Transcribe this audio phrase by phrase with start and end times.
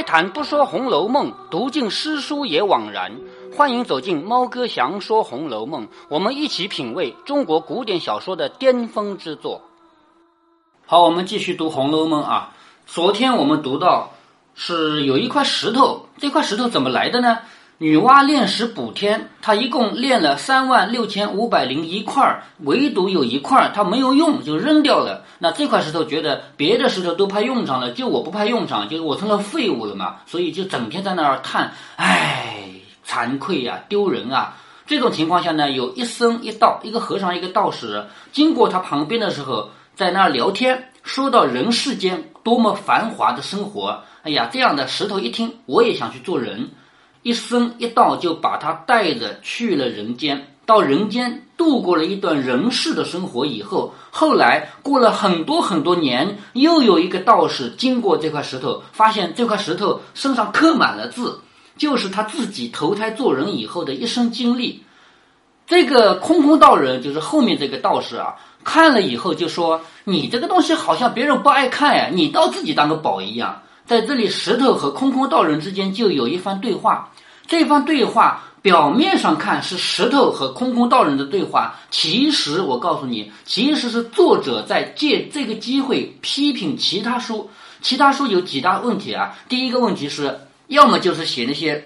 [0.00, 3.20] 开坛不说《红楼梦》，读尽诗书也枉然。
[3.54, 9.60] 欢迎走进猫哥祥说《红楼梦》，我们一起品味中国古典小说的巅峰之作。
[10.86, 12.54] 好，我们继续读《红楼梦》啊。
[12.86, 14.12] 昨天我们读到
[14.54, 17.36] 是有一块石头，这块石头怎么来的呢？
[17.82, 25.24] 女娲炼石补天，她一共炼了三万六千五百零一块，唯独有一块她没有用，就扔掉了。
[25.38, 32.66] 那这块石头觉得别的石头都派用场了，就我不派用场，就是我成了废物了嘛，所以就整天在那儿叹，唉，
[33.06, 34.58] 惭愧呀，丢人啊。
[34.86, 44.02] 这种情况下呢，有一僧一道，一个和尚一个道士经过他旁边的时候，在那儿聊天，说到人世间多么繁华的生活。
[44.22, 46.68] 哎呀，这样的石头一听，我也想去做人。
[47.22, 61.40] 一僧一道就把他带着去了人间，到人间度过了一段人世的生活以后，后来过了很多很多年，又有一个道士经过这块石头，发现这块石头身上刻满了字，
[61.76, 64.82] 就是他自己投胎做人以后的一生经历。
[65.66, 73.60] 这个空空道人就是后面这个道士啊，看了以后就说：“你这个东西好像别人不爱看呀，你倒自己当个宝一样。”
[73.90, 77.10] 在这里，石头和空空道人之间就有一番对话。
[77.48, 87.50] 这番对话表面上看是石头和空空道人的对话，其实我告诉你，其实是作者在借这个机会批评其他书。
[87.82, 89.36] 其他书有几大问题啊？
[89.48, 90.38] 第一个问题是，
[90.68, 91.84] 要么就是写那些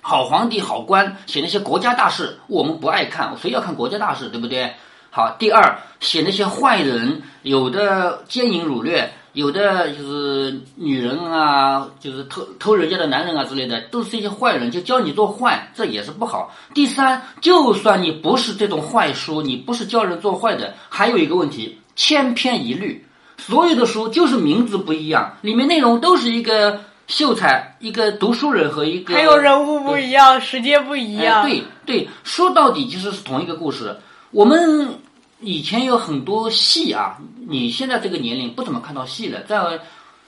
[0.00, 4.72] 好皇帝、好官，写那些国家大事，我们不爱看，谁要看国家大事，对不对？
[5.10, 9.12] 好，第二，写那些坏人，有的奸淫掳掠。
[9.32, 16.52] 有的就是女人啊，就是偷偷人家的男人啊之类的，都是一些坏人，就教你做坏，这也是不好。
[16.74, 23.06] 第三，就算你不是这种坏书，你不是教人做坏的，还有一个问题，千篇一律。
[23.38, 31.42] 所有的书就是名字不一样，里面内容都是一个秀才，一个读书人和一个还有人物不一样，时间不一样。
[31.46, 33.96] 对对，说到底其实是同一个故事。
[34.32, 34.98] 我们。
[35.40, 37.16] 以前有很多戏啊，
[37.48, 39.40] 你现在这个年龄不怎么看到戏了。
[39.42, 39.80] 在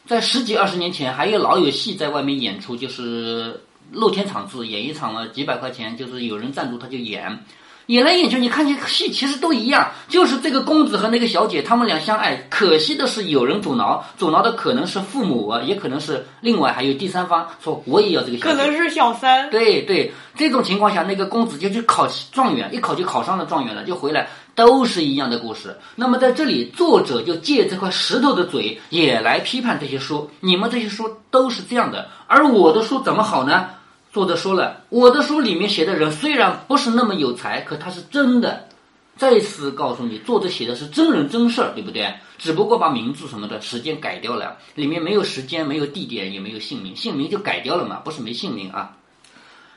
[0.06, 7.38] 在十几二十年前，还有老有戏在外面演出，就是露天场子，演一场了几百块钱，就是有人赞助他就演。
[7.86, 12.36] 演来演去，你看见戏其实都一样，就是这个公子和那个小姐，他们俩相爱。
[12.48, 18.38] 可惜的是有人阻挠，阻挠的可能是父母啊，也可能是另外还有第三方说我也要这个。
[18.38, 19.50] 可能是小三。
[19.50, 25.76] 对对，这种情况下，那个公子就去考状元，一考就考上了状元了，就回来，都是一样的故事。
[25.94, 30.30] 那么在这里，作者就借这块石头的嘴，也来批判这些书。
[30.40, 33.70] 你们这些书都是这样的，而我的书怎么好呢？
[34.12, 38.68] 作者说了，我的书里面写的人虽然不是那么有才，可他是真的。
[39.16, 42.12] 再次告诉你，作者写的是真人真事儿，对不对？
[42.38, 48.96] 只不过把名字什么的时间改掉了，里面没有时间，没有地点，也没有姓名，姓名就改掉了嘛，不是没姓名啊。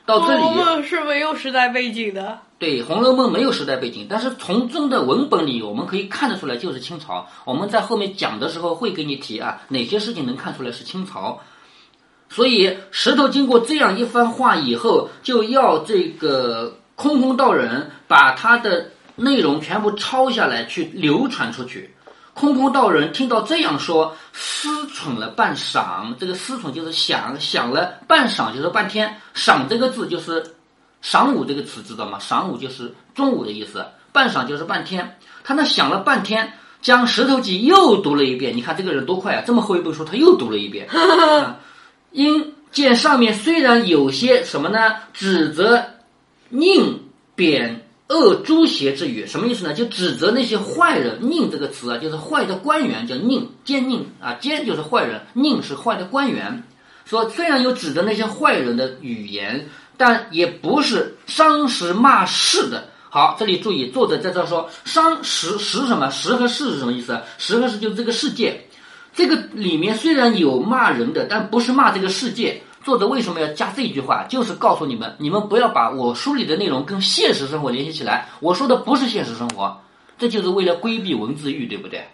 [0.06, 0.42] 到这里，
[0.82, 2.40] 《》是没有时代背景的。
[2.58, 7.26] 对，《红楼梦》没有时代背景，但是从中的文本里，我们可以看得出来就是清朝。
[7.44, 11.38] 我们在后面讲的时候会给你提啊，哪些事情能看出来是清朝。
[12.30, 21.94] 所以石头经过这样一番话以后，就要这个空空道人把他的内容全部抄下来去流传出去。
[22.32, 26.14] 空空道人听到这样说，思忖了半晌。
[26.18, 29.14] 这个思忖就是想想了半晌，就是半天。
[29.34, 30.44] 晌这个字就是
[31.02, 32.18] 晌午这个词，知道吗？
[32.20, 35.18] 晌午就是中午的意思，半晌就是半天。
[35.44, 36.52] 他那想了半天，
[36.82, 38.56] 将《石头记》又读了一遍。
[38.56, 39.44] 你看这个人多快啊！
[39.46, 40.88] 这么厚一本书，他又读了一遍。
[42.10, 45.84] 因见上面虽然有些什么呢，指责
[46.48, 47.00] 宁
[47.34, 49.72] 贬恶诛邪之语，什么意思呢？
[49.72, 51.18] 就指责那些坏人。
[51.20, 56.64] 宁这个词啊，就是坏的官员，叫宁奸佞啊，奸就是坏人，宁是坏的官员。
[57.04, 62.88] 说虽然有指责那些坏人的语言，但也不是伤时骂世的。
[63.08, 67.18] 好，这里注意，作者在这说伤时时什么时和世是什么意思？
[67.38, 68.66] 时和世就是这个世界。
[69.14, 72.62] 这个里面虽然有骂人的，但不是骂这个世界。
[72.84, 74.24] 作者为什么要加这句话？
[74.28, 78.28] 就是告诉你们，你们不要把我书里的内容跟现实生活联系起来。
[78.40, 79.80] 我说的不是现实生活，
[80.18, 82.06] 这就是为了规避文字狱，对不对？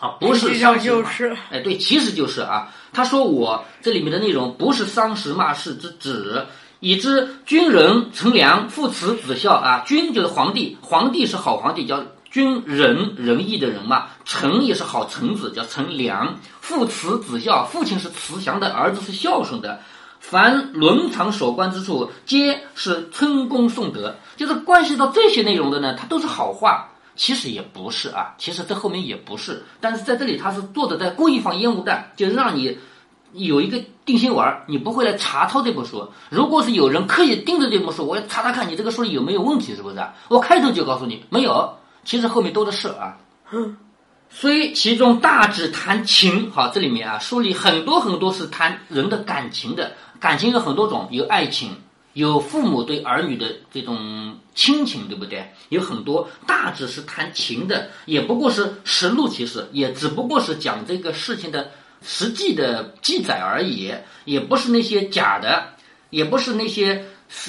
[0.00, 1.36] 啊，不是实就是。
[1.50, 2.74] 哎，对，其实就是啊。
[2.92, 6.44] 他说我这里面的内容不是伤时骂世之指，
[6.84, 9.82] 已知君人臣良，父慈子孝啊。
[9.86, 12.04] 君就是皇帝，皇帝是好皇帝，叫。
[12.30, 16.36] 君仁仁义的人嘛，臣也是好臣子，叫臣良。
[16.60, 19.80] 父慈子孝，父亲是慈祥的，儿子是孝顺的。
[20.20, 24.14] 凡伦常守关之处，皆是春功颂德。
[24.36, 26.90] 就是关系到这些内容的呢，它都是好话。
[27.16, 29.64] 其实也不是啊，其实这后面也不是。
[29.80, 32.76] 但是在这里，他是作者在故意放烟雾弹，就让你
[33.34, 36.08] 有一个定心丸，你不会来查抄这本书。
[36.30, 39.96] 如果是有人刻意盯着这本书，我要查查看你这个书里有没有问题，是不是？
[40.28, 43.16] 我开头就告诉你没有，其实后面多的是啊。
[44.30, 51.70] 所以其中大致谈情，好，这里面啊，书里很多很多是谈人的感情的，感情有很多种，有爱情，
[52.12, 55.52] 有父母对儿女的这种亲情，对不对？
[55.70, 61.70] 有很多大致是谈情的，也不过是实录其实，也只不过是讲这个事情的。
[62.04, 63.92] 实际的记载而已，
[64.24, 65.70] 也不是那些假的，
[66.10, 67.04] 也不是那些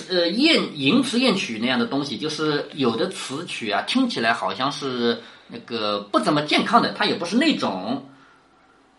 [0.10, 8.10] 呃谚吟词艳曲那样的东西，就是有的词曲啊，听起来好像是那个不怎么健康的，它也不是那种。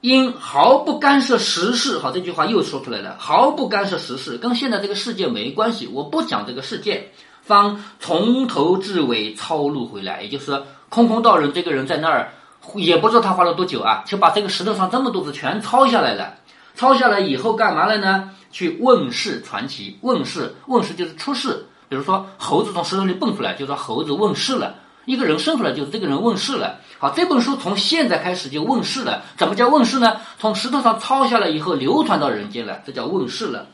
[0.03, 7.11] 因毫不干涉时事，好，这句话又说出来了，毫不干涉时事，跟现在这个世界没关系，我不讲这个世界，
[7.43, 12.31] 方从头至尾抄录回来，也就是说，空空道人这个人在那儿。
[12.75, 16.35] 也不知道他花了多久啊，就把这个石头上这么多字全抄下来了。
[16.75, 18.31] 抄下来以后干嘛了呢？
[18.51, 19.99] 去问世传奇。
[20.03, 21.67] 问世，问世就是出世。
[21.89, 24.75] 比如说猴子从石头里蹦出来，就说猴子问世了。
[25.07, 26.77] 一个人生出来就是这个人问世了。
[26.99, 29.23] 好，这本书从现在开始就问世了。
[29.37, 30.17] 怎么叫问世呢？
[30.39, 33.67] 从石头上抄下来以后流传到人间了，这叫问世了。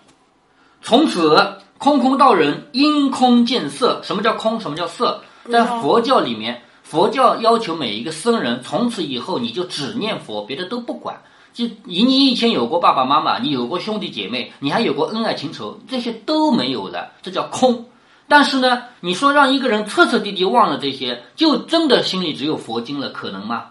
[0.82, 4.00] 从此空空道人因空见色。
[4.04, 4.60] 什么叫空？
[4.60, 5.22] 什么叫色？
[5.50, 6.62] 在佛教里面。
[6.92, 11.22] 佛教要求每一个僧人，从此以后你就只念佛，别的都不管。
[11.54, 17.86] 就以你以前有过爸爸妈妈，你有过兄弟姐妹，你还有过恩爱情仇，这些都没有了，这叫空。
[18.28, 23.68] 但是呢，你说让一个人彻彻底底忘了这些，就真的心里只有佛经了，可能吗？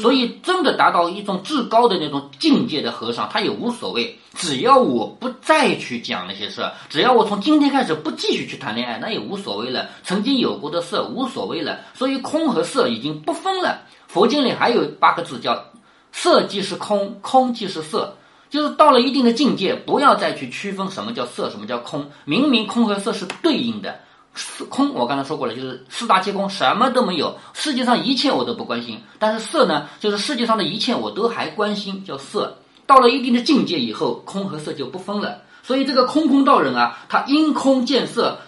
[0.00, 4.18] 所以，真的达到一种至高的那种境界的和尚，他也无所谓。
[4.34, 9.88] 只要我不再去讲那些事儿，只要我从今天开始不继续去谈恋爱，那也无所谓了。
[10.02, 11.80] 曾经有过的色无所谓了。
[11.94, 13.82] 所以，空和色已经不分了。
[14.06, 15.64] 佛经里还有八个字叫
[16.10, 18.16] “色即是空，空即是色”，
[18.50, 22.10] 就是到了一定的境界，不要再去区分什么叫色，什么叫空。
[22.24, 24.00] 明明空和色是对应的。
[24.34, 28.98] 四空，我刚才说过了，就是四大皆空，什么都没有，世界上一切我都不关心。
[29.18, 32.56] 但是色呢，就是世界上的一切我都还关心，叫色。
[32.86, 35.42] 到了一定的境界以后，空和色就不分了。
[35.62, 38.38] 所以这个空空道人啊，他因空见色，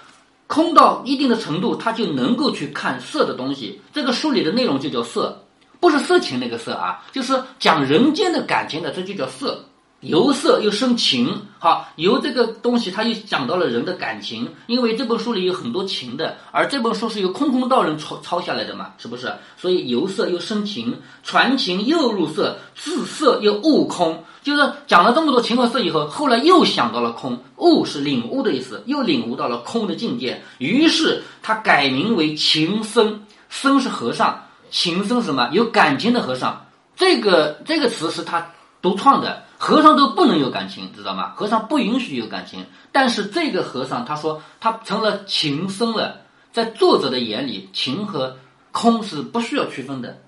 [0.47, 3.81] 空到一定的程度，他就能够去看色的东西。
[3.93, 5.45] 这个书里的内容就叫色，
[5.79, 9.65] 不是色情那个色啊，就是讲人间的感情的，这就叫色。
[10.03, 19.33] 由色又生情，好，由这个东西，他又讲到了人的感情，因为这本书里有很多情的，而这本书是由空空道人抄抄下来的嘛，是不是？
[19.57, 34.37] 所以由色又生情，传情又入色，自色又悟空，就是讲了这么多情和色以后，后来又想到了空，悟是领悟的意思，又领悟到了空的境界，于是他改名为情僧，僧是和尚，
[34.69, 35.49] 情僧什么？
[35.53, 36.67] 有感情的和尚，
[36.97, 38.45] 这个这个词是他
[38.81, 39.45] 独创的。
[39.63, 41.35] 和尚都不能有感情，知道吗？
[41.37, 42.67] 和尚不允许有感情。
[42.91, 46.23] 但是这个和尚他说他成了情僧了，
[46.53, 48.37] 在作者的眼里，情和
[48.73, 50.21] 空是不需要区分的。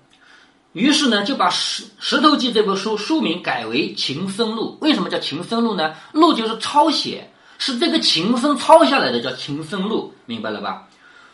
[0.71, 4.77] 于是呢，就把《石石头记》这本书书名改为《情僧录》。
[4.85, 5.93] 为什么叫情僧录呢？
[6.13, 10.87] 录就是抄写，是这个情僧抄下来的，叫情僧录，明白了吧？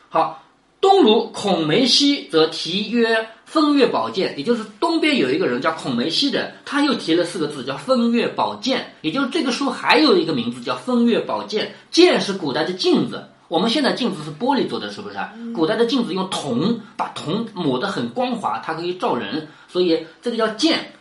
[0.10, 0.42] 好，
[0.82, 3.30] 东鲁孔梅西则题曰。
[3.52, 11.76] 风月宝剑，也就是东边有一个人叫孔梅西的，他又提了四个字叫风月宝剑，也就是这个书还有一个名字叫风月宝剑。
[11.90, 15.18] 剑是古代的镜子，我们现在镜子是玻璃做的，是不是？
[15.54, 20.94] 古代的镜子用铜，把铜抹得很光滑，它可以照人，所以这个叫剑。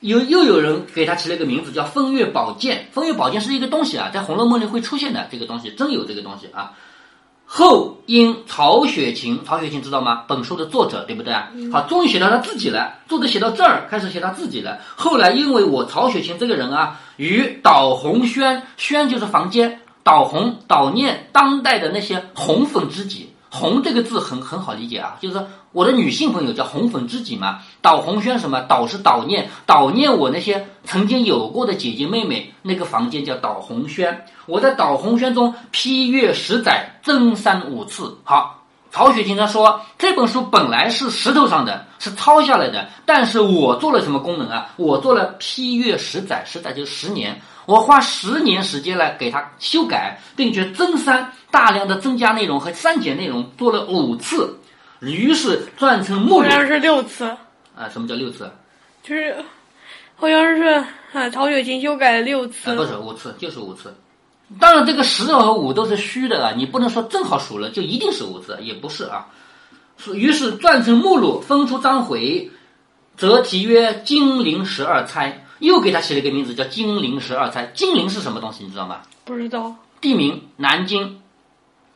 [0.00, 2.88] 有又有人给他起了一个名字叫风月宝剑。
[2.90, 6.72] 风月宝剑是一个东西啊，在《红楼梦》里会出现的这个东西，真有这个东西啊。
[7.46, 10.24] 后因曹雪芹，曹雪芹知道吗？
[10.26, 11.50] 本书的作者，对不对啊？
[11.72, 12.94] 好，终于写到他自己了。
[13.08, 14.80] 作者写到这儿，开始写他自己了。
[14.96, 23.30] 后来因为我曹雪芹这个人啊，与导红轩，轩就是房间，导红导念当代的那些红粉知己。
[23.50, 27.60] 红这个字很很好理解啊，就是说我的女性朋友叫红粉知己嘛。
[27.80, 28.60] 导红轩什么？
[28.62, 34.24] 导是导念，导念我那些曾经有过的姐姐妹妹，那个房间叫导红轩。
[34.46, 38.16] 我在导红轩中批阅十载，增三五次。
[38.24, 44.68] 好，曹雪芹他说这本书本来是石头上的，是抄下来的，但是我做了什么功能啊？
[44.76, 47.40] 我做了批阅十载，十载就十年。
[47.66, 54.58] 我花十年时间来给它修改，并且增删大量的增加内容和删减内容，做了五次，
[55.00, 56.44] 于是撰成目录。
[56.44, 57.24] 好像是六次。
[57.76, 58.50] 啊，什么叫六次？
[59.02, 59.36] 就是，
[60.14, 60.62] 好像是
[61.12, 62.74] 啊，曹雪芹修改了六次。
[62.74, 63.94] 不是五次，就是五次。
[64.60, 69.26] 当然，这个十和五都是虚的啊，你不能说正好数了就一定是五次，也不是啊。
[70.14, 72.50] 于是撰成目录，分出章回，
[73.16, 75.30] 则题曰《金陵十二钗》。
[75.58, 77.64] 又给他起了一个名字叫金陵十二钗。
[77.74, 78.62] 金陵是什么东西？
[78.64, 79.00] 你知道吗？
[79.24, 79.74] 不知道。
[80.02, 81.22] 地名南京，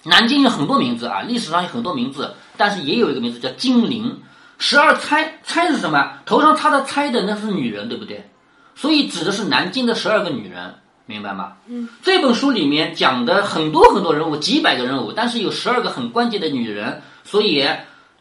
[0.02, 4.22] 南京有很多名字啊，历史上有很多名字，但是也有一个名字叫金陵
[4.56, 5.40] 十二钗。
[5.44, 6.10] 钗是什么？
[6.24, 8.30] 头上插着钗的那是女人，对不对？
[8.74, 11.52] 所以指的是南京的十二个女人，明白吗？
[11.66, 11.86] 嗯。
[12.02, 17.62] 这本书里面讲的很多很多人物，几百个人物，但是有十二个很关键的女人，所以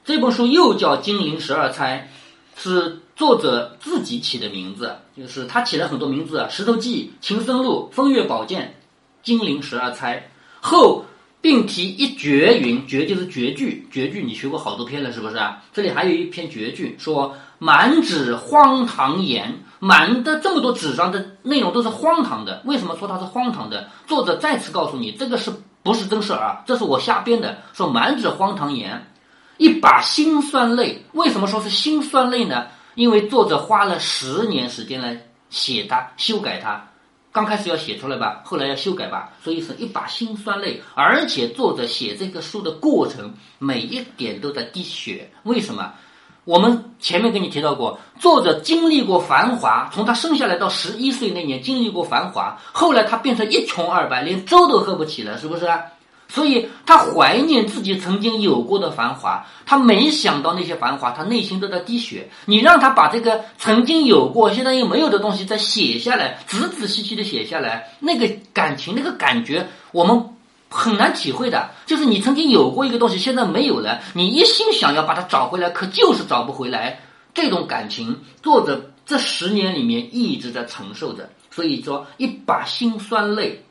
[0.03, 2.09] 这本书又叫《金陵十二钗》，
[2.61, 8.75] 是作者自己起的名字，就是他起了很多名字啊，《石头记》《秦僧录》《风月宝鉴》。
[9.21, 10.29] 金陵十二钗
[10.61, 11.03] 后
[11.41, 15.61] 并提一绝云，绝就是绝句，绝句你学过好多篇了，是不是啊？
[15.73, 22.61] 这里还有一篇绝句，说满纸荒唐言，满的这么多纸上的内容都是荒唐的。
[22.65, 23.89] 为什么说它是荒唐的？
[24.07, 25.51] 作者再次告诉你，这个是
[25.83, 26.63] 不是真事儿啊？
[26.65, 27.57] 这是我瞎编的。
[27.73, 29.05] 说满纸荒唐言，
[29.59, 31.05] 一把辛酸泪。
[31.11, 32.65] 为什么说是辛酸泪呢？
[32.95, 36.83] 因为作者花了十年时间来写它，修改它。
[37.31, 40.81] 刚开始要写出来吧，后来要修改吧，所以是一把辛酸泪。
[40.95, 45.29] 而且作者写这个书的过程，每一点都在滴血。
[45.43, 45.93] 为什么？
[46.45, 55.67] 我们前面跟你提到过，作者经历过繁华，从他生下来到十一岁那年经历过繁华，后来他变成一穷二白，连粥都喝不起了，是不是？
[56.29, 62.29] 所以他怀念自己曾经有过的繁华，他没想到那些繁华，他内心都在滴血。
[62.45, 70.23] 你让他把这个曾经有过、现在又没有的东西再写下来，仔仔细细的写下来，那个感情、那个感觉，我们
[70.69, 71.71] 很难体会的。
[71.87, 76.99] 就是你曾经有过一个东西，现在没有了，你一心想要把它找回来，可就是找不回来。
[77.33, 83.63] 这种感情，作者这十年里面一直在承受着，所以说一把辛酸泪。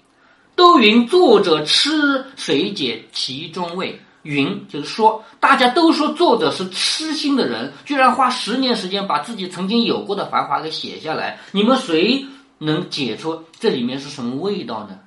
[0.58, 3.96] 都云作者痴，谁解其中味？
[4.24, 11.38] 云就是说，大家都说作者是痴心的人，居然花十年时间把自己曾经有过的繁华给写下来。
[11.52, 12.26] 你们谁
[12.58, 14.98] 能解出这里面是什么味道呢？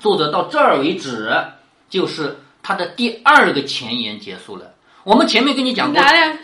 [0.00, 1.30] 作者到这儿为止，
[1.90, 4.72] 就是他的第二个前言结束了。
[5.04, 6.38] 我们前面跟你讲过，哪俩？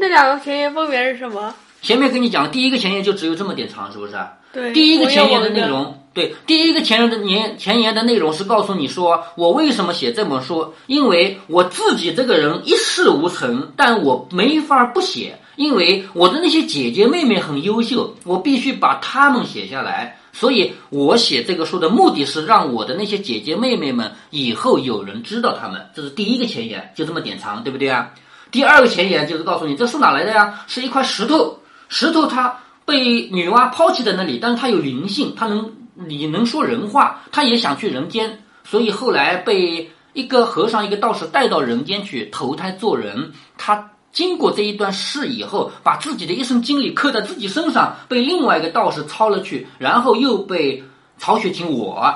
[0.00, 1.54] 那两个前言分别是什么？
[1.80, 4.18] 前面跟你讲，第一个前言就只有这么点长，是不是？
[4.52, 4.72] 对。
[4.72, 5.96] 第一个前言的内容。
[6.12, 10.74] 对，第一个前言的年前言的内容是告诉你说，我为什么写这本书？
[10.88, 20.18] 因为我自己这个人一事无成，但我没法不写，因为我的那些姐姐妹妹很优秀，我必须把她们写下来。
[20.32, 25.80] 所以我写这个书的目的是让我的那些姐姐妹妹们以后有人知道他们。
[25.94, 28.10] 这是第一个前言，就这么点长，对不对啊？
[28.50, 30.64] 第二个前言就是告诉你，这书哪来的呀？
[30.66, 35.72] 是一块石头，石头它被女娲抛弃在那里，但是它有灵性，它能。
[36.06, 43.32] 你能说人话，他也想去人间，所以后来被一个和尚、一个道士带到人间去投胎做人。
[43.58, 50.82] 他经过这一段事以后，把自己的一生经历刻在自己身上，被另外一个道士抄了去，然后又被
[51.18, 52.12] 曹雪芹我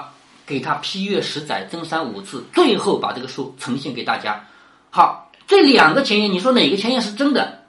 [0.47, 4.45] 给他批阅十载，增删五次，最后把这个书呈现给大家。
[4.91, 7.64] 好，这两个前言，你说哪个前言是真的？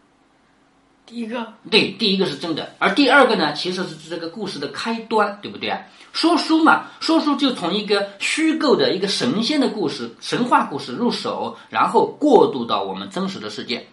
[1.06, 5.80] 第一个对，第一个是真的，而第二个呢，其实是这个故事的开端，对不对啊？
[6.14, 13.86] 说书嘛，说书就从一个虚构的一个神仙的故事、神话故事入手，然后过渡到我们真实的世界。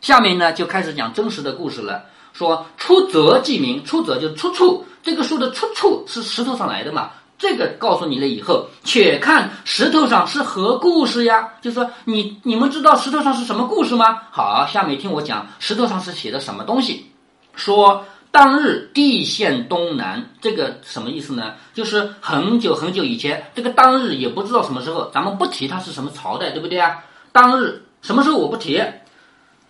[0.00, 2.04] 下面呢，就开始讲真实的故事了。
[2.32, 7.10] 说出则即名，出则就出处，这个书的出处是石头上来的嘛？
[7.40, 11.48] 这个告诉你了以后，且看石头上是何故事呀？
[11.62, 14.20] 就说你你们知道石头上是什么故事吗？
[14.30, 17.06] 好，下面听我讲石头上是写的什么东西。
[17.54, 21.54] 说当日地陷东南，这个什么意思呢？
[21.72, 26.98] 就是很久很久以前，这个当日也不知道什么时候，咱们不提它是什么朝代，对不对啊？
[27.32, 28.84] 当日什么时候我不提，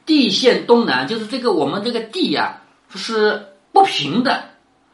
[0.05, 2.61] 地陷东南就是这个我们这个地呀
[2.97, 3.41] 是
[3.73, 4.43] 不平的。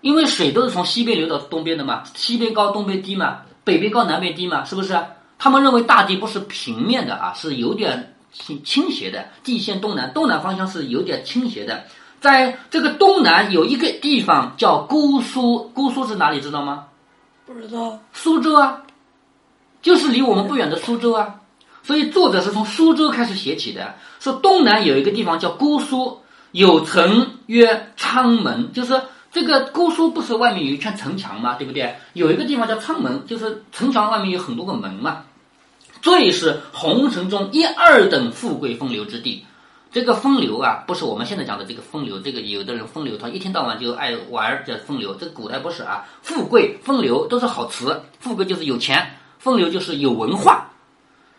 [0.02, 4.96] 因为水都是从西边流到东边的嘛，西边高东边低嘛，北边高南边低嘛，是不是？
[5.38, 11.84] 他们认为大地不是平面的啊，是有点倾倾斜的，地陷东南，东南方向是有点倾斜的。
[12.20, 16.40] 在这个东南有一个地方叫姑苏，姑苏是哪里？
[16.40, 16.84] 知道吗？
[17.44, 17.98] 不知道。
[18.12, 18.82] 苏州啊，
[19.82, 21.40] 就是离我们不远的苏州啊。
[21.82, 26.20] 所以作者是从苏州开始写起的，说东南有一个地方叫姑苏，
[26.52, 29.00] 有城曰昌门，就是。
[29.36, 31.56] 这个姑苏不是外面有一圈城墙吗？
[31.58, 31.96] 对不对？
[32.14, 35.24] 有一个地方叫昌门，就是城墙外面有很多个门嘛。
[36.00, 39.44] 最是红尘中一二等富贵风流之地。
[39.92, 42.18] 这个风流啊，不是我们现在讲的这个风流。
[42.20, 45.14] 这个有的人风流，他一天到晚就爱玩叫风流。
[45.14, 48.04] 这古代不是啊，富贵风流都是好词。
[48.18, 50.70] 富贵就是有钱，风流就是有文化。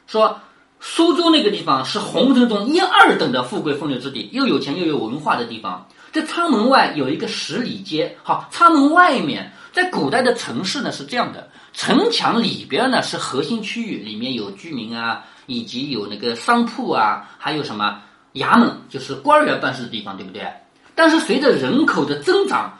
[0.05, 0.39] 说
[0.79, 5.87] 苏州那个地方是红尘中一二等的富贵风流之地，又有钱又有文化的地方。
[6.11, 8.17] 这仓门外有一个十里街。
[8.23, 18.01] 好，仓门外面，在古代的城市呢是这样的，城墙里边呢是核心区域，里面有居民啊，以及有那个商铺啊，还有什么
[18.33, 20.47] 衙门，就是官员办事的地方，对不对？
[20.95, 22.79] 但是随着人口的增长，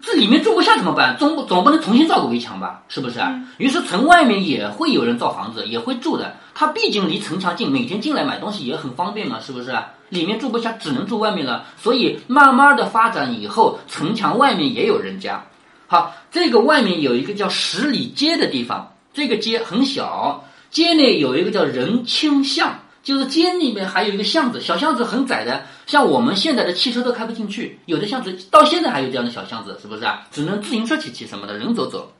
[0.00, 1.16] 这里面住不下怎么办？
[1.18, 2.82] 总总不能重新造个围墙吧？
[2.88, 3.20] 是不是？
[3.58, 6.36] 于是城外面也会有人造房子，也会住的。
[6.54, 9.76] 他毕竟离城墙近，每天进来买东西也很方便嘛，是不是？
[10.08, 11.66] 里面住不下，只能住外面了。
[11.76, 15.44] 所以慢慢的发展以后，城墙外面也有人家。
[15.86, 22.80] 好，这个外面有一个叫十里街的地方，这个街很小，街内有一个叫仁清巷。
[23.00, 27.78] 就是街里面还有一个巷子，小巷子很窄的，像我们现在的汽车都开不进去。
[27.86, 30.26] 有的巷子到现在还有这样的小巷子，是不是啊？
[30.30, 32.12] 只能自行车骑骑什么的，人走走。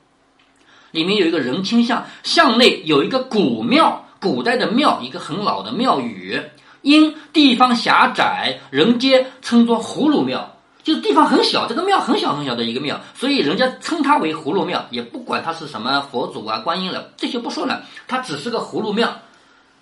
[0.89, 6.41] 里面有一个人清巷，巷内有一个古庙，古代的庙，一个很老的庙宇。
[6.81, 19.13] 因地方狭窄，人皆称作葫芦庙，就是地方很小，这个庙很小很小的一个庙，所以人家称它为葫芦庙，也不管它是什么佛祖啊、观音了，这些不说了，它只是个葫芦庙。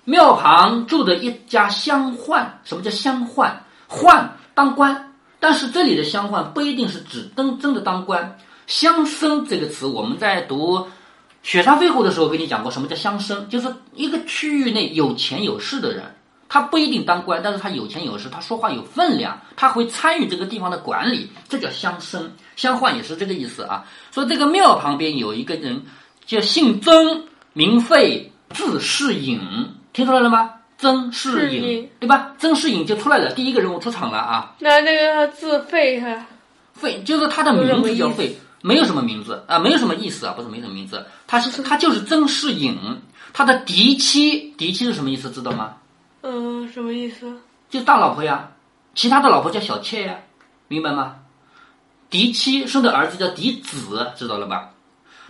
[0.06, 3.51] 庙旁住的一家乡宦，什么叫乡宦？
[3.89, 8.38] 宦当官，但是这里的乡宦不一定是指真真的当官。
[8.68, 10.77] 乡绅这个词，我们在读
[11.44, 13.48] 《雪山飞狐》的时候跟你讲过，什么叫乡绅？
[13.48, 16.04] 就是一个区域内有钱有势的人，
[16.50, 22.32] 他不一定当官，但是他有钱有势，他说话有分量，他会参与这个地方的管理，这叫相生。
[22.56, 23.86] 相换也是这个意思啊。
[24.12, 25.84] 说这个庙旁边有一个人，
[26.25, 27.24] 叫姓曾，
[27.54, 29.39] 名费，字世隐。
[29.94, 30.51] 听出来了吗？
[30.80, 32.36] 曾世隐，对吧？
[32.38, 34.56] 曾世隐就出来了，第一个人物出场了啊。
[34.60, 36.27] 那那个字费哈，
[36.74, 42.77] 费就是他的名字叫费，没有什么名字啊，没有什么意思啊，不是没什么名字，他是他就是曾世隐，
[43.33, 45.31] 他的嫡妻，嫡妻是什么意思？
[45.31, 45.74] 知道吗？
[46.22, 47.32] 嗯，什么意思？
[47.70, 48.51] 就大老婆呀，
[48.96, 50.16] 其他的老婆叫小妾呀，
[50.68, 51.16] 明白吗？
[52.10, 54.70] 嫡妻生的儿子叫嫡子，知道了吧？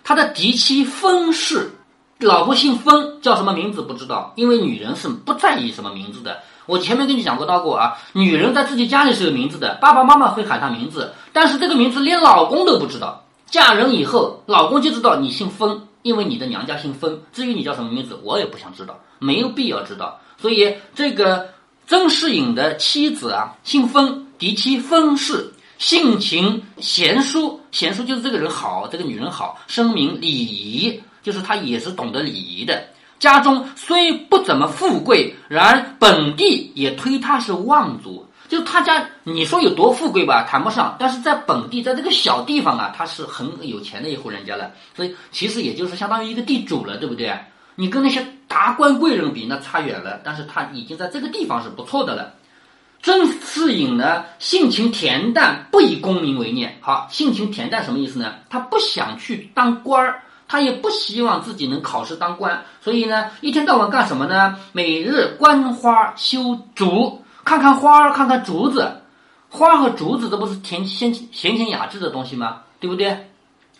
[0.03, 1.71] 他的嫡妻封氏。
[2.19, 6.39] 老婆姓封，叫什么名字不知道，因为女人是不在意什么名字的。
[6.65, 13.23] 我前面跟你讲过到过啊，女人在自己家里是有名字的，爸爸妈妈会喊她名字，但是这个名字连老公都不知道。
[13.45, 17.21] 嫁人以后，老公就知道你姓封，因为你的娘家姓封。
[17.31, 20.19] 至于你叫什么名字，我也不想知道，没有必要知道。
[20.37, 21.49] 所以这个
[21.85, 31.01] 曾世隐的妻子啊，姓封，嫡妻封氏，性情贤淑，贤淑就是这个人好，这个女人好，声名礼仪。
[31.23, 32.87] 就是他也是懂得礼仪的，
[33.19, 38.25] 家中虽不怎么富贵，然本地也推他是望族。
[38.47, 44.71] 就他家，你说有多富贵吧，谈不上，但是在本地，在这个小地方啊，他是很有钱的一户人家了。
[44.95, 47.37] 所以其实也就是相当于一个地主了，对不对？
[47.79, 50.19] 你跟那些达官贵人比，那差远了。
[50.23, 52.33] 但是他已经在这个地方是不错的了。
[53.03, 56.75] 曾世隐呢，性情恬淡，不以功名为念。
[56.81, 58.33] 好，性情恬淡什么意思呢？
[58.49, 60.23] 他不想去当官儿。
[60.47, 64.55] 他也不希望自己能考试当官，所以呢，一天到晚干什么呢？
[64.71, 69.01] 每日观花修竹，看看花儿，看看竹子。
[69.49, 72.61] 花和竹子，这不是甜鲜闲情雅致的东西吗？
[72.79, 73.29] 对不对？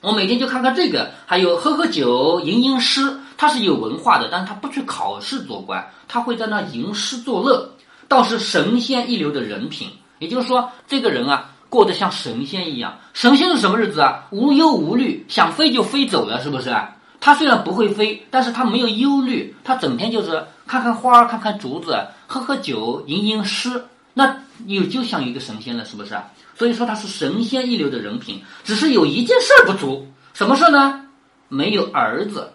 [0.02, 3.18] 我每天就看看这个，还有喝喝酒，吟吟诗。
[3.38, 7.70] 他是有文化的，但是他不去考试做官，他会在那吟诗作乐，
[8.08, 9.90] 倒是神仙一流的人品。
[10.20, 11.52] 也就是说，这个人啊。
[11.70, 14.26] 过得像神仙一样，神仙是什么日子啊？
[14.32, 16.74] 无忧无虑，想飞就飞走了，是不是？
[17.20, 24.34] 他虽然不会飞，但是他没有忧虑，他整天就是看看花，看看竹子，喝喝酒，吟吟诗，那
[24.66, 26.16] 有就像一个神仙了，是不是？
[26.56, 31.06] 所以说他是神仙一流的人品，只是有一件事儿不足，什么事儿呢？
[31.50, 32.50] 没有儿子，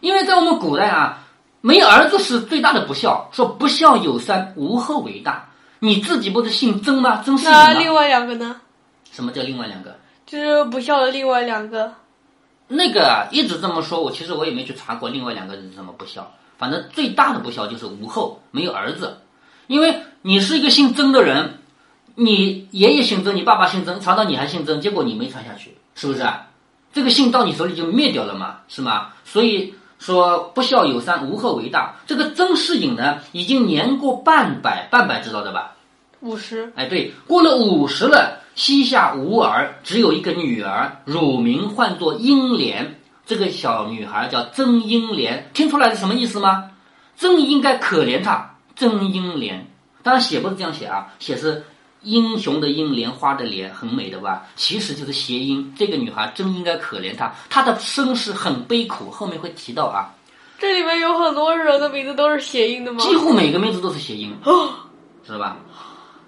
[0.00, 1.24] 因为在我们古代啊，
[1.60, 5.48] 没儿子是最大的不孝，说不孝有三，无后为大。
[5.80, 7.22] 你自己不是姓曾吗？
[7.24, 8.60] 曾那另外两个呢？
[9.10, 9.96] 什么叫另外两个？
[10.26, 11.92] 就是不孝的另外两个。
[12.68, 16.32] 那个一直这么说，我其实我也没去查过另外两个人怎么不孝。
[16.58, 19.18] 反正最大的不孝就是无后，没有儿子。
[19.66, 21.58] 因为你是一个姓曾的人，
[22.14, 26.24] 你爷爷姓曾，你爸爸姓曾，传到你还姓曾，结果你没传下去，是不是？
[26.92, 29.08] 这个姓到你手里就灭掉了嘛，是吗？
[29.24, 29.74] 所以。
[29.98, 31.96] 说不孝有三，无后为大。
[32.06, 35.74] 这个曾世隐呢，已经年过半百，半百知道的吧？
[36.20, 36.72] 五十。
[36.76, 43.00] 哎，对，过了五十了，膝下无儿，只有一个女儿，乳名唤作英莲。
[43.26, 46.70] 这个小女孩叫曾英莲，听出来是什么意思吗？
[47.16, 49.66] 曾应该可怜她，曾英莲。
[50.02, 51.64] 当然写不是这样写啊，写是。
[52.02, 54.46] 英雄的英，莲花的莲，很美的吧？
[54.56, 55.74] 其实就是谐音。
[55.76, 60.14] 这个女孩真应该可怜她，她的身世很悲苦，后面会提到啊。
[60.58, 62.98] 这里面有很多人的名字都是谐音的吗？
[63.00, 64.34] 几乎每个名字都是谐音，
[65.24, 65.56] 知道吧？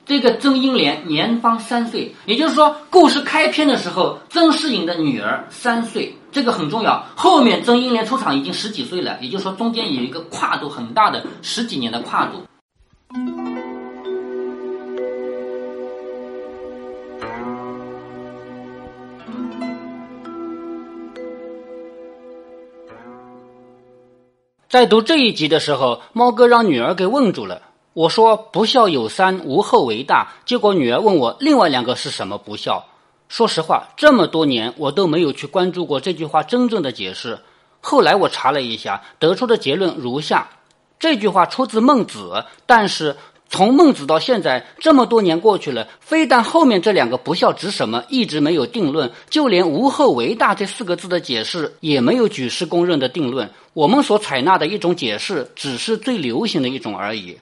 [0.06, 7.04] 这个曾英莲年方三岁，也就是说，故事开篇的时候，曾世隐的女儿三岁，这个很重要。
[7.14, 13.49] 后面曾英莲出场已经十几岁了，也就是说，中间有一个跨度很大的十几年的跨度。
[24.70, 27.60] 在读这一集的时候，猫哥让女儿给问住了。
[27.92, 32.84] 我说“不孝有三，无后为大”，结果女儿问我另外两个是什么不孝。
[33.28, 37.36] 说实话，这么多年我都没有去关注过这句话真正的解释。
[37.80, 40.48] 后来我查了一下，得出的结论如下：
[41.00, 43.16] 这句话出自孟子，但是。
[43.52, 53.50] 从孟子到现在这么多年过去了，非但后面这两个不孝指什么一直没有定论，就连“无后为大”这四个字的解释也没有举世公认的定论。
[53.72, 57.38] 我们所采纳的一种解释，只是最流行的一种而已。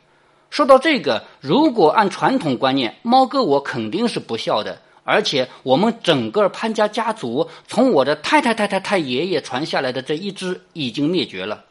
[0.50, 11.64] 说到这个，如果按传统观念，猫哥我肯定是不孝的，而且我们整个潘家家族从我的太太太太太爷爷传下来的这一支已经灭绝了。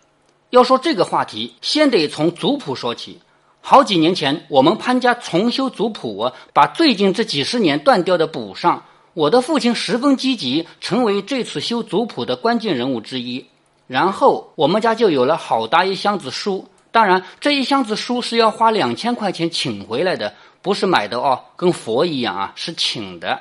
[0.50, 3.20] 要说这个话题，先得从族谱说起。
[3.62, 8.86] 好几年前，我们潘家重修族谱，把最近这几十年断掉的补上。
[9.14, 13.46] 我的父亲十分积极，成为这次修族谱的关键人物之一。
[13.88, 16.68] 然后我们家就有了好大一箱子书。
[16.92, 23.40] 当然，这一箱子书是要花两千块钱请回来的，不是买的哦，跟佛一样啊，是请的。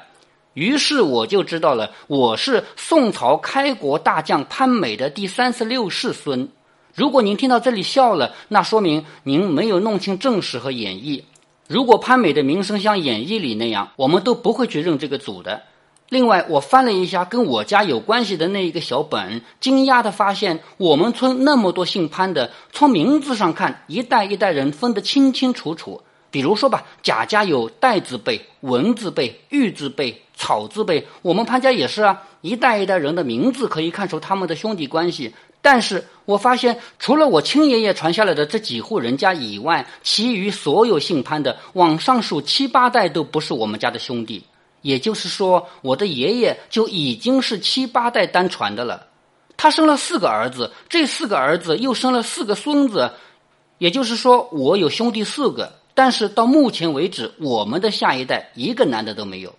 [0.54, 6.48] 于是我就知道了，我是宋朝开国大将潘美的第三十六世孙。
[6.94, 11.24] 如果您听到这里笑了，那说明您没有弄清正史和演义。
[11.68, 15.62] 如果潘美的名声像演义里那样，我们都不会去认这个祖的。
[16.08, 26.00] 另外，我翻了一下跟我家有关系的那一个小本，惊讶地发现，我们村那么多姓潘的，从名字上看，一代一代人分得清清楚楚。
[26.30, 35.34] 比如说吧，贾家有戴字辈、文字辈、玉字辈、草字辈，我们潘家也是啊，一代一代人的名字可以看出他们的兄弟关系。
[35.60, 44.44] 但是我发现，除了我亲爷爷传下来的这几户人家以外，其余所有姓潘的，往上数七八代都不是我们家的兄弟。
[44.86, 49.08] 也就是说，我的爷爷就已经是七八代单传的了。
[49.56, 53.10] 他生了四个儿子，这四个儿子又生了四个孙子，
[53.78, 55.72] 也就是说，我有兄弟四个。
[55.92, 59.52] 但是到目前为止，我们的下一代一个男的都没有。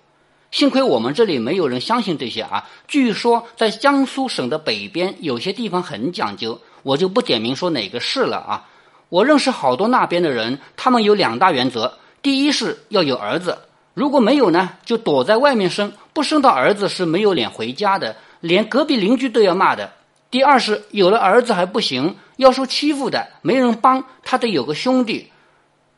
[0.50, 2.64] 幸亏我们这里没有人相信这些啊！
[2.88, 8.66] 据说在江苏省的北边有些地方很讲究，我就不点名说哪个市了啊。
[9.10, 13.58] 我认识好多那边的人，他们有两大原则：第一是要有儿子，
[13.98, 19.90] 如果没有呢，就躲在外面生，不生到儿子是没有脸回家的，连隔壁邻居都要骂的；
[20.30, 25.32] 第二是有了儿子还不行，要受欺负的，没人帮，他得有个兄弟。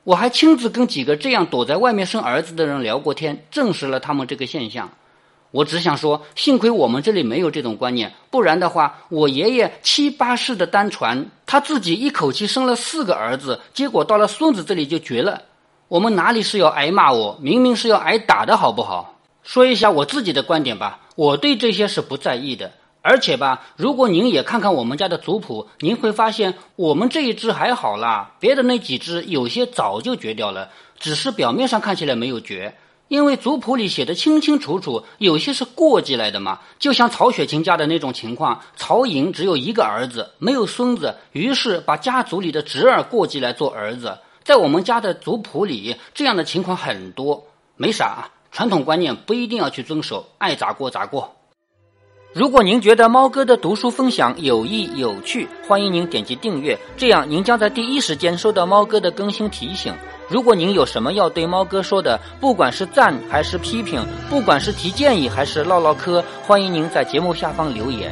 [0.06, 4.90] 我还亲自跟几个这样躲在外面生儿子的人聊过天，证实了他们这个现象。
[5.52, 15.42] 我只想说，幸亏我们这里没有这种观念，不然的话，我爷爷七八世的单传，他自己一口气生了四个儿子，结果到了孙子这里就绝了。
[15.90, 17.12] 我们哪里是要挨骂？
[17.12, 19.16] 我明明是要挨打的，好不好？
[19.42, 22.72] 说一下我自己的观点吧，我对这些是不在意的。
[23.02, 32.76] 而且吧，如果您也看看我们家的族谱，您会发现我们这一只还好啦，别的那几只有些早就绝掉了，只是表面上看起来没有绝。
[33.08, 36.60] 因为族谱里写的清清楚楚，有些是过继来的嘛。
[36.78, 44.20] 就像曹雪芹家的那种情况，曹寅只有一个儿子，没有孙子，于是把家族里的侄儿过继来做儿子。
[44.50, 48.32] 在我们家的族谱里，这样的情况很多，没啥。
[48.52, 51.36] 传统观念不一定要去遵守，爱咋过咋过。
[52.34, 59.94] 如果您觉得猫哥的读书分享有益有趣，欢迎您点击订阅，这样您将在第一时间收到猫哥的更新提醒。
[60.28, 68.12] 如果您有什么要对猫哥说的，不管是赞还是批评，不管是提建议还是唠唠嗑，欢迎您在节目下方留言。